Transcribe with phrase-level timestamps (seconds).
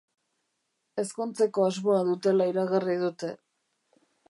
[1.03, 3.33] Ezkontzeko asmoa dutela iragarri dute.